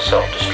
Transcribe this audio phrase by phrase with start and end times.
[0.00, 0.49] Mr.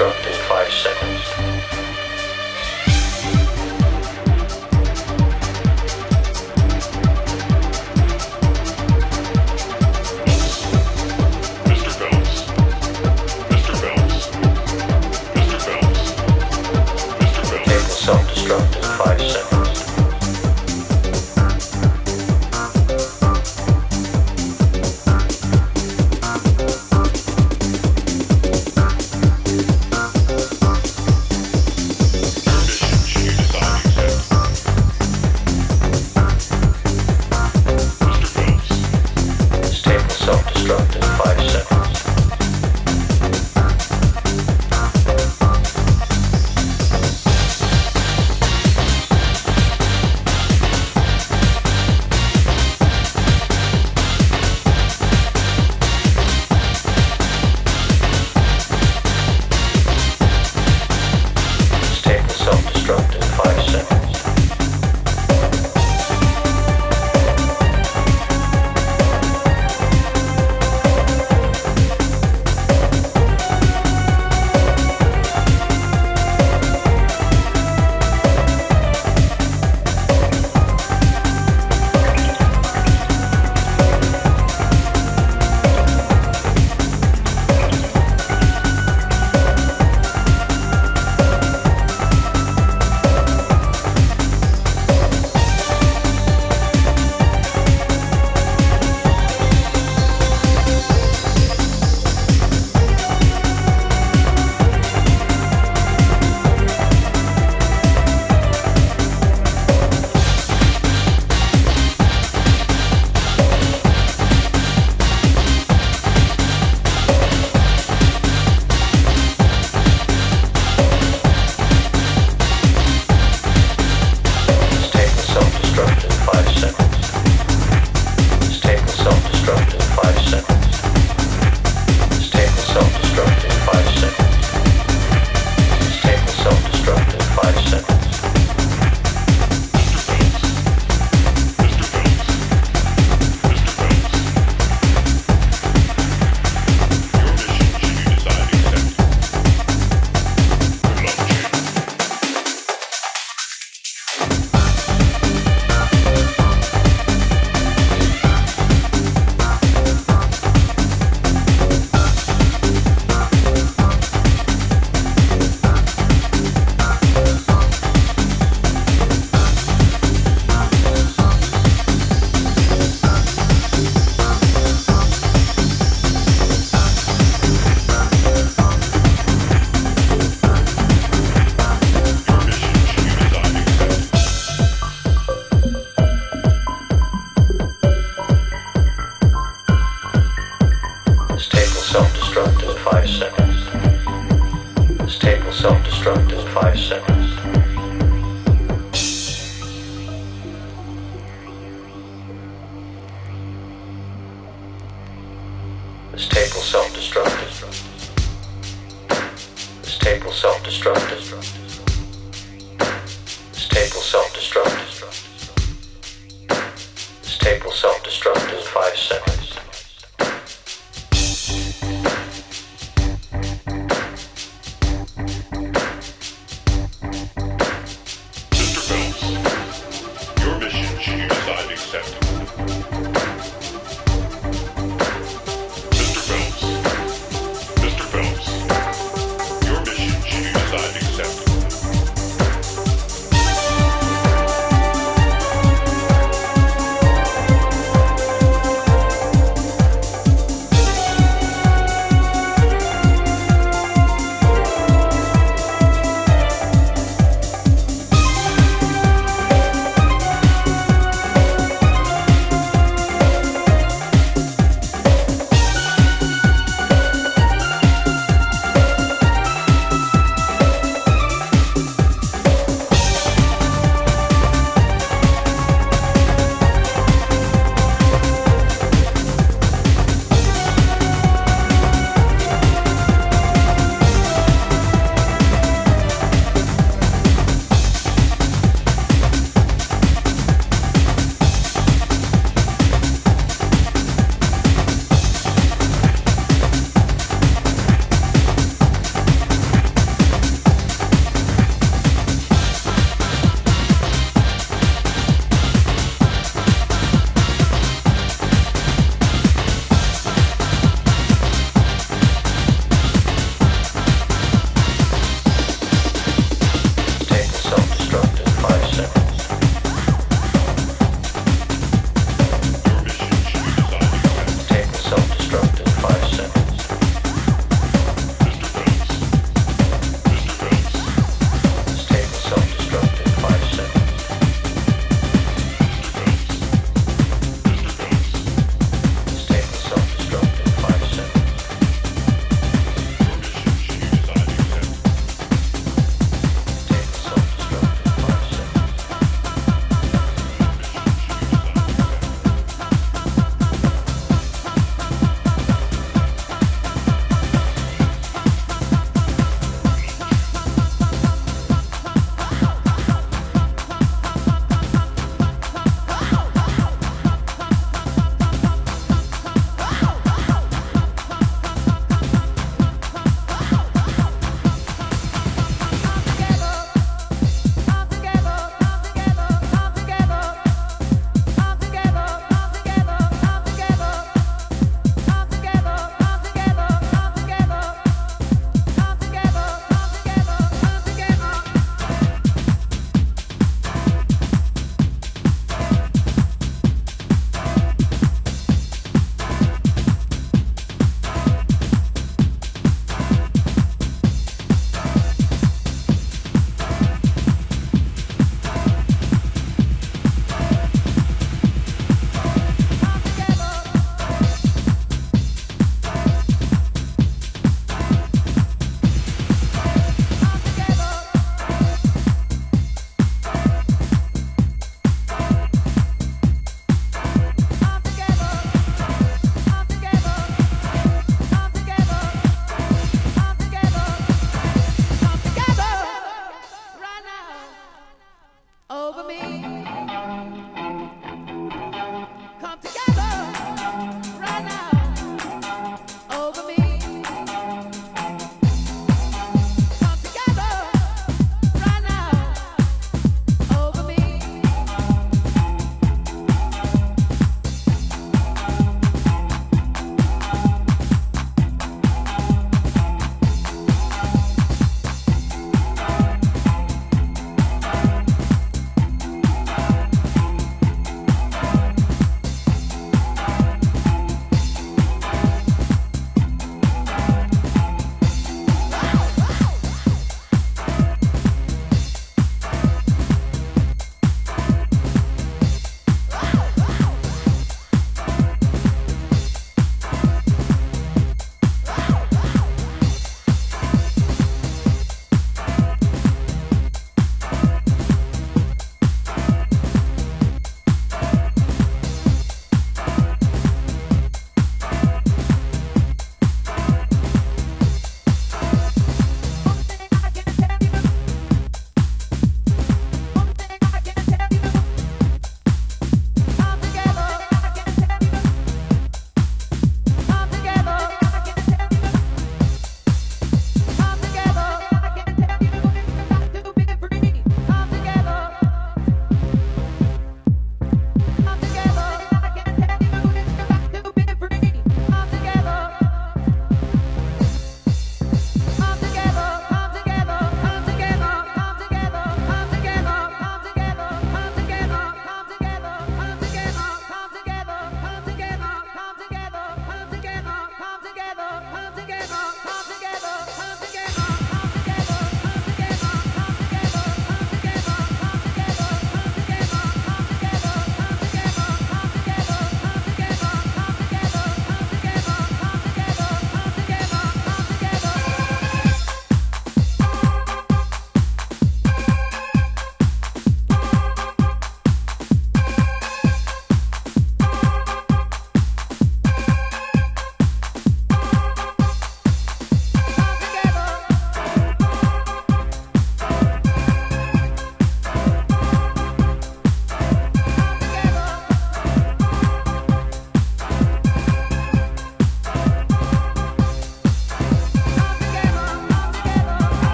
[231.96, 232.45] Phelps,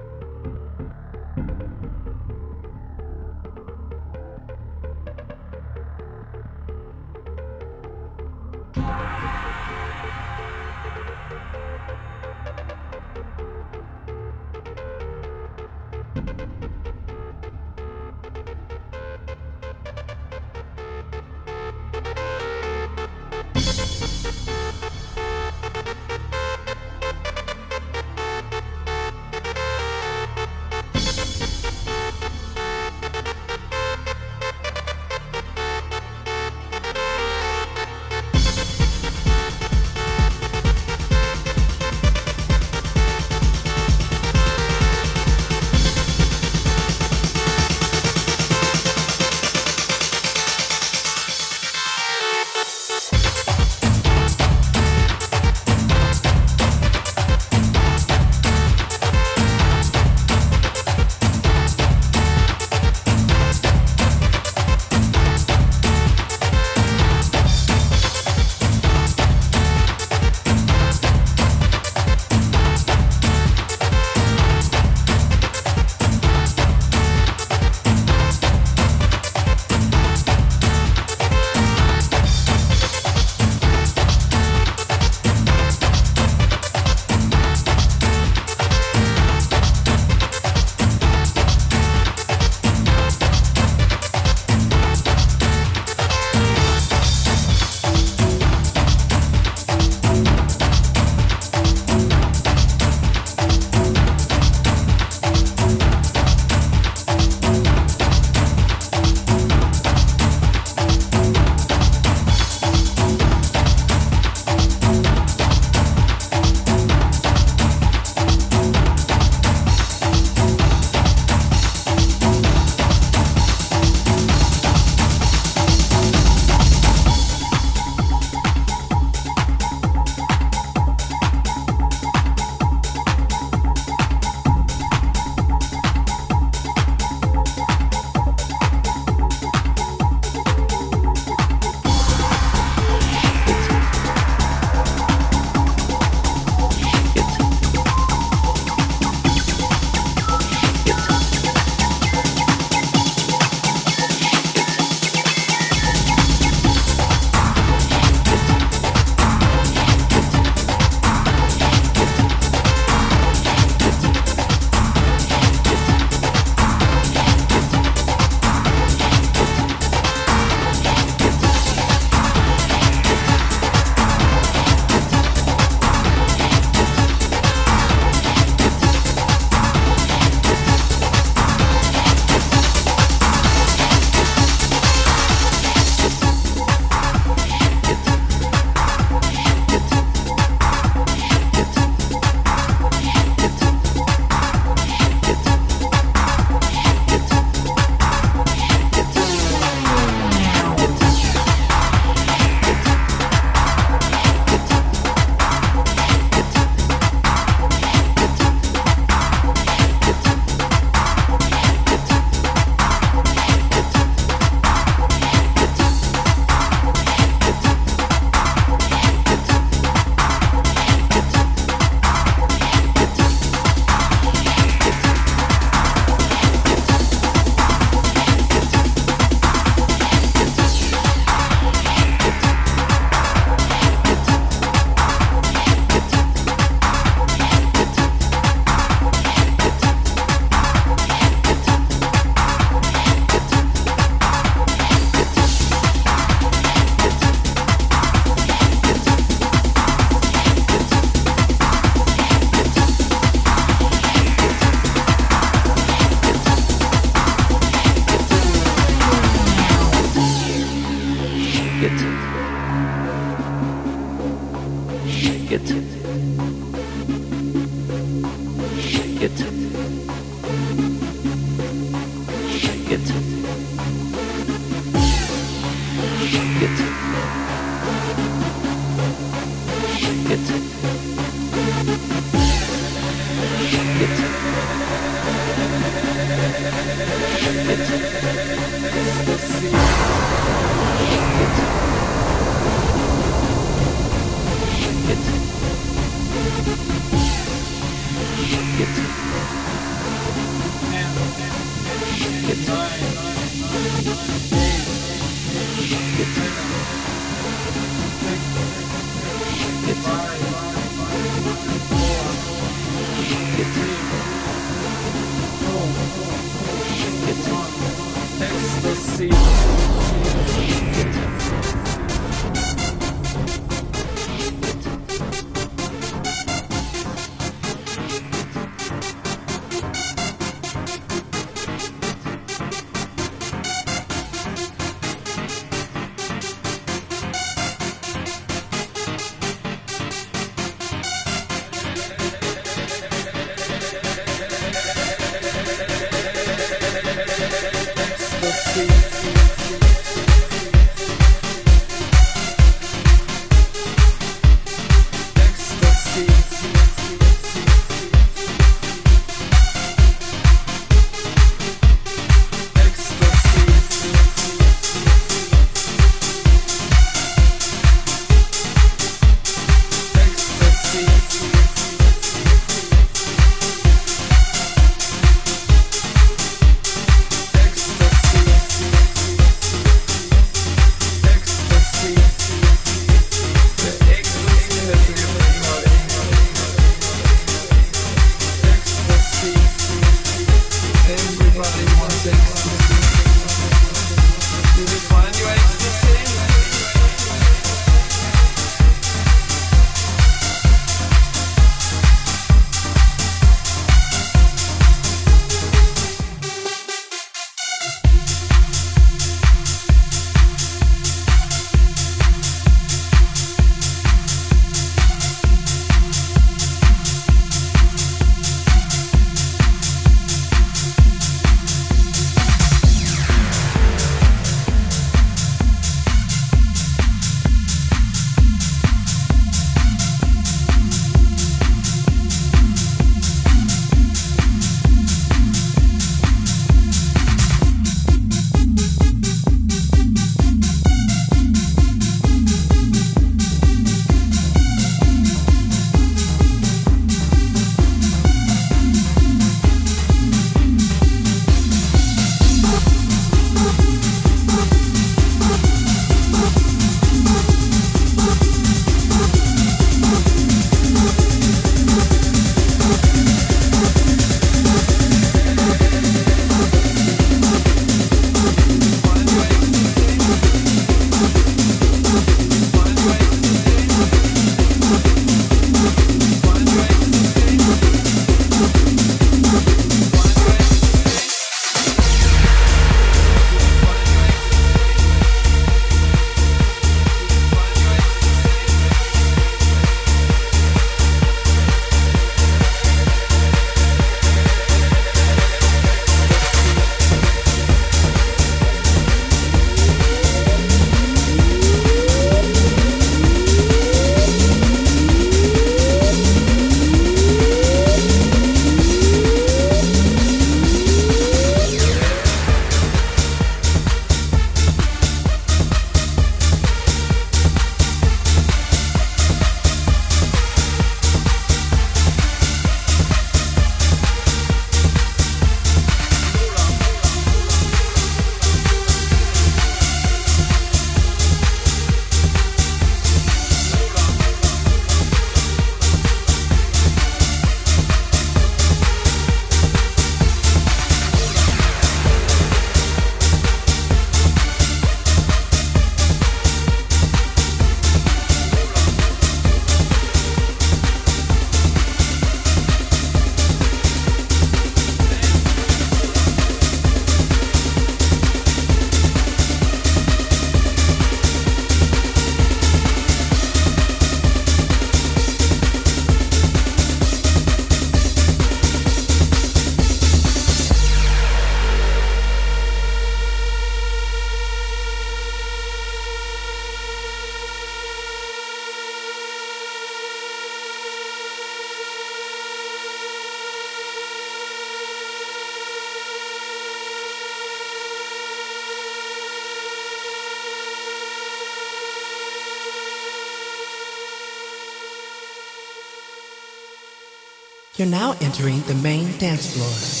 [598.21, 600.00] Entering the main dance floor.